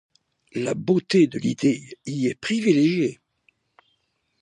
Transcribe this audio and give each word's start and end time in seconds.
La 0.53 0.73
beauté 0.73 1.27
de 1.27 1.37
l'idée 1.37 1.95
y 2.07 2.25
est 2.25 2.33
privilégiée. 2.33 3.19